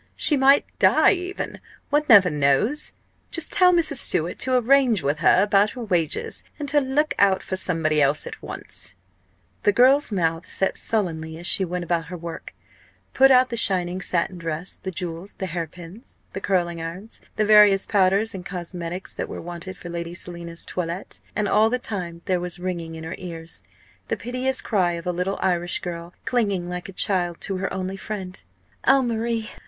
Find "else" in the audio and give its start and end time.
8.01-8.25